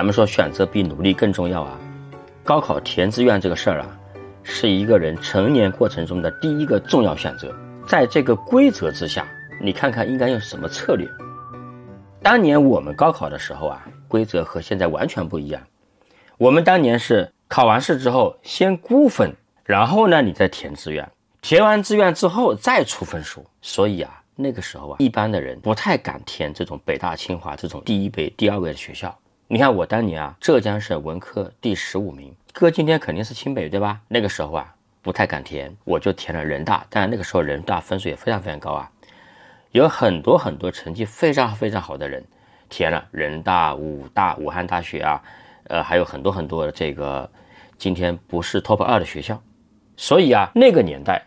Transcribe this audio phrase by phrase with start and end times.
[0.00, 1.78] 咱们说选择比努力更重要啊。
[2.42, 4.00] 高考填志愿这个事儿啊，
[4.42, 7.54] 是一个人成年过程中的第一个重要选择。
[7.86, 9.28] 在这个规则之下，
[9.60, 11.06] 你看看应该用什么策略？
[12.22, 15.60] 当年我们高考的时候啊，规则和现在完全不一样。
[16.38, 19.30] 我们当年是考完试之后先估分，
[19.64, 21.06] 然后呢你再填志愿，
[21.42, 23.44] 填完志愿之后再出分数。
[23.60, 29.14] 所以啊，那个时候啊，一般的人不太敢填这种北大清华这种第一位、第二位的学校。
[29.52, 34.00] 你看我当年啊，浙江省文科第十五名，哥今天肯定是清北对吧？
[34.06, 34.74] 那个时候啊。
[35.02, 36.86] 不太敢填，我就填了人大。
[36.90, 38.88] 但那个时候人大分数也非常非常高啊，
[39.72, 42.22] 有很多很多成绩非常非常好的人
[42.68, 45.20] 填了人大、武大、武汉大学啊，
[45.64, 47.28] 呃，还有很多很多的这个
[47.78, 49.42] 今天不是 top 二的学校。
[49.96, 51.20] 所以啊，那个年代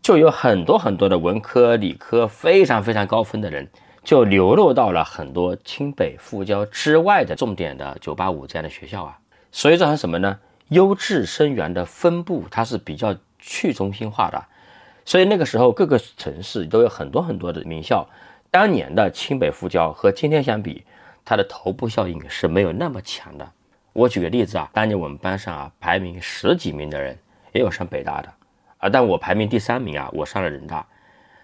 [0.00, 3.68] 就有很多很多的文科、理科非常非常高分的人，
[4.08, 9.18] 就流落到了很多清北、复交之外的重点的985这样的学校啊。
[9.52, 10.38] 所以造成什么呢？
[10.68, 14.42] 优质生源的分布，它是比较去中心化的，
[15.04, 18.08] 所以那个时候各个城市都有很多很多的名校。
[18.50, 20.82] 当年的清北复交和今天相比，
[21.22, 23.46] 它的头部效应是没有那么强的。
[23.92, 27.14] 我举个例子啊，当年我们班上啊排名十几名的人
[27.52, 28.32] 也有上北大的
[28.78, 30.86] 啊，但我排名第三名啊，我上了人大，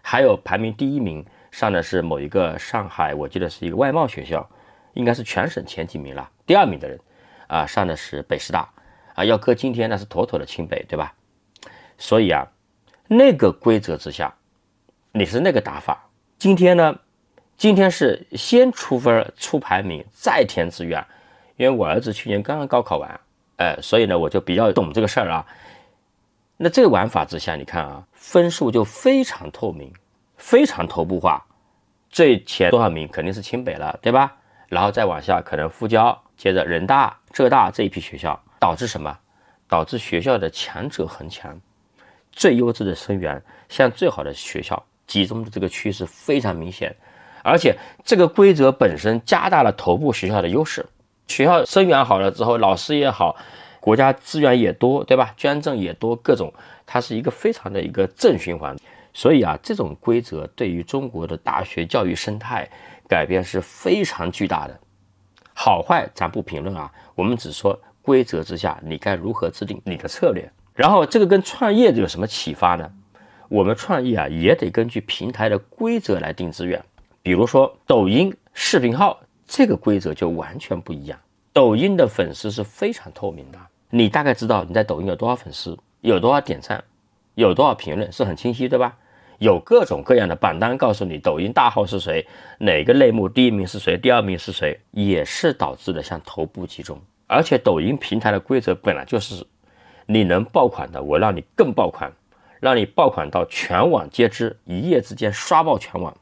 [0.01, 1.23] 还有排名第一名
[1.55, 4.45] 上的是某一个上海，我记得是一个外贸学校，
[4.95, 6.29] 应该是全省前几名了。
[6.45, 6.99] 第二名的人
[7.47, 8.69] 啊上的是北师大。
[9.15, 11.15] 啊，要搁今天那是妥妥的清北，对吧？
[11.97, 12.45] 所以啊，
[13.07, 14.35] 那个规则之下，
[15.13, 16.11] 你是那个打法。
[16.37, 16.99] 今天呢，
[17.57, 21.07] 今天是先出分出排名，再填志愿。
[21.57, 23.21] 因为我儿子去年刚刚高考完，
[23.59, 25.47] 哎，所以呢，我就比较懂这个事儿啊。
[26.57, 29.93] 那这个玩法之下，你看啊，分数就非常透明，
[30.45, 31.43] 非常头部化。
[32.11, 34.31] 最前多少名肯定是清北了，对吧？
[34.69, 38.39] 然后再往下，可能复交，接着人大、浙大这一批学校。
[38.61, 39.19] 导致什么？
[39.69, 41.59] 导致学校的强者恒强，
[42.33, 46.95] 最优质的生源向最好的学校集中的这个趋势非常明显，
[47.43, 50.85] 而且这个规则本身加大了头部学校的优势。
[51.29, 53.37] 学校生源好了之后，老师也好，
[53.81, 55.35] 国家资源也多，对吧？
[55.37, 56.53] 捐赠也多，各种，
[56.87, 58.75] 它是一个非常的一个正循环。
[59.15, 62.69] 所以啊，这种规则对于中国的大学教育生态
[63.09, 64.79] 改变是非常巨大的。
[65.55, 67.81] 好坏咱不评论啊，我们只说。
[68.07, 70.47] 规则之下，你该如何制定你的策略？
[70.75, 72.87] 然后这个跟创业有什么启发呢？
[73.49, 76.85] 我们创业啊，也得根据平台的规则来定资源。
[77.23, 81.19] 比如说抖音视频号，这个规则就完全不一样。
[81.51, 83.59] 抖音的粉丝是非常透明的，
[83.89, 86.85] 你大概知道你在抖音有多少粉丝，有多少点赞，
[87.37, 88.95] 有多少评论，是很清晰，对吧？
[89.39, 92.27] 有各种各样的榜单告诉你抖音大号是谁，
[92.59, 97.01] 哪个类目第一名是谁，第二名是谁，也是导致的向头部集中。
[97.27, 99.45] 而且抖音平台的规则本来就是，
[100.07, 102.13] 你能爆款的，我让你更爆款，
[102.61, 106.17] 让你爆款到全网皆知，一夜之间刷爆全网，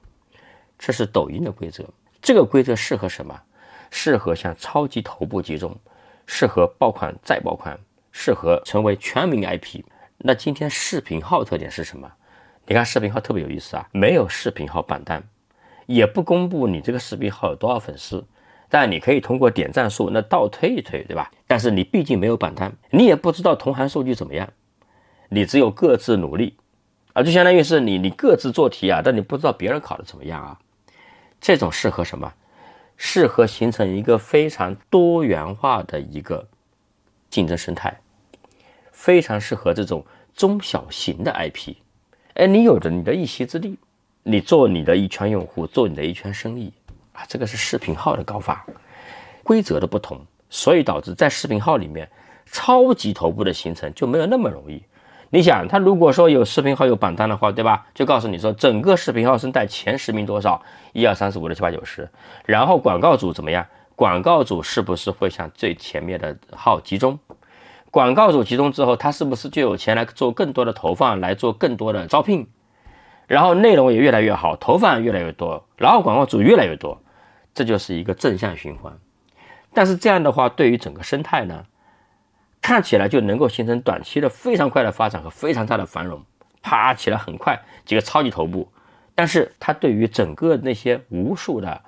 [0.78, 1.84] 这是抖音的规则。
[2.20, 3.38] 这个规则适合什么？
[3.90, 5.76] 适合向超级头部集中，
[6.24, 7.78] 适合爆款再爆款，
[8.10, 9.82] 适合成为全民 IP。
[10.16, 12.10] 那今天视频号特点是什么？
[12.66, 15.22] 你看视频号特别有意思啊，没有视频号榜单，
[15.86, 18.24] 也不公布你这个视频号有多少粉丝。
[18.68, 21.30] 但你可以通过点赞数那倒推一推，对吧？
[21.46, 24.48] 但是你毕竟没有榜单，你也不知道同行数据怎么样，
[25.28, 26.56] 你只有各自努力
[27.12, 30.58] 啊，就相当于是你你各自做题啊，但你不知道别人考的怎么样啊。
[31.38, 32.32] 这种适合什么？
[32.96, 36.48] 适合形成一个非常多元化的一个
[37.28, 38.00] 竞争生态，
[38.90, 40.02] 非常适合这种
[40.34, 41.74] 中小型的 IP。
[42.42, 43.78] 哎，你有着你的一席之地，
[44.24, 46.72] 你做你的一圈用户，做你的一圈生意。
[47.12, 48.66] 啊，这个是视频号的高发，
[49.44, 50.20] 规则的不同，
[50.50, 52.10] 所以导致在视频号里面，
[52.46, 54.82] 超级头部的形成就没有那么容易。
[55.30, 57.86] 你想，他如果说有视频号有榜单的话，对吧？
[57.94, 60.60] 就告诉你说，整个视频号生态前十名多少，
[60.92, 62.10] 一二三四五六七八九十，
[62.44, 63.64] 然后广告主怎么样？
[63.94, 67.16] 广告主是不是会向最前面的号集中？
[67.92, 72.48] 广告主集中之后，他是不是就有钱来做更多的投放，来做更多的招聘？
[73.26, 77.02] 然后内容也越来越好，投放越来越多，然后广告主越来越多，
[77.52, 78.98] 这就是一个正向循环。
[79.74, 81.66] 但是这样的话，对于整个生态呢，
[82.62, 86.24] 看起来就能够形成短期的非常快的发展和非常大的繁荣，
[86.62, 88.66] 啪起来很快，几个超级头部。
[89.14, 91.78] 但是它对于整个那些无数的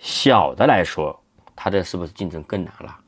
[0.00, 1.22] 小的来说，
[1.54, 2.98] 它的是不是竞争更难了？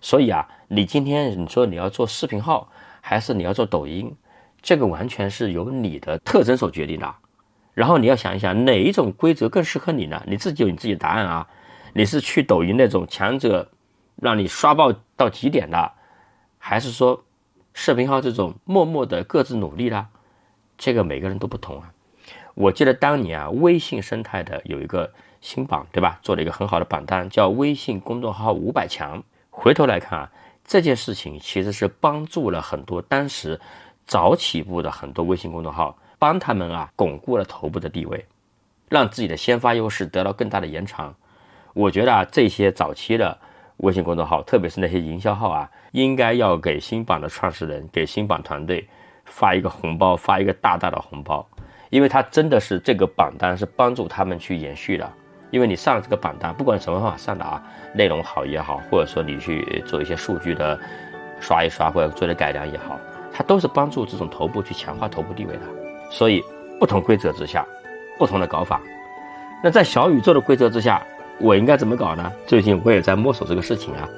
[0.00, 2.68] 所以啊，你今天你说你要做视频号，
[3.00, 4.14] 还是你要做抖音，
[4.62, 7.14] 这个完全是由你的特征所决定的。
[7.74, 10.22] 然后你要想一想哪一种规则更适合你呢？
[10.26, 11.46] 你自己有你自己的答案啊。
[11.92, 13.68] 你是去抖音那种强者
[14.16, 15.92] 让你刷爆到极点的，
[16.56, 17.24] 还是说
[17.74, 20.06] 视频号这种默默的各自努力的？
[20.78, 21.92] 这个每个人都不同啊。
[22.54, 26.18] 我记得当年啊，微信生态的有一个新榜，对吧？
[26.22, 29.22] 做了一个很好的榜单，叫微信公众号五百强。
[29.62, 30.32] 回头来看啊，
[30.64, 33.60] 这件事情其实是帮助了很多当时
[34.06, 38.24] 早起步的很多微信公众号，帮他们啊巩固了头部的地位，
[38.88, 41.14] 让自己的先发优势得到更大的延长。
[41.74, 43.36] 我觉得啊，这些早期的
[43.76, 48.88] 微信公众号，特别是那些营销号啊，应该要给新榜的创始人、给新榜团队
[49.26, 51.46] 发一个红包，发一个大大的红包。
[51.90, 55.12] 因为它真的是这个榜单是帮助他们去延续的，
[55.50, 57.62] 因为你上了这个榜单，不管什么方法上的啊，
[57.92, 60.78] 内容好也好，或者说你去做一些数据的
[61.40, 62.98] 刷一刷或者做点改良也好，
[63.32, 65.60] 它都是帮助这种头部去强化头部地位的。
[66.10, 66.42] 所以
[66.78, 67.66] 不同规则之下，
[68.18, 68.80] 不同的搞法。
[69.62, 71.02] 那在小宇宙的规则之下，
[71.38, 72.32] 我应该怎么搞呢？
[72.46, 74.08] 最近我也在摸索这个事情啊。